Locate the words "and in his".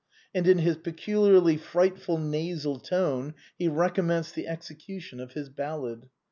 0.33-0.77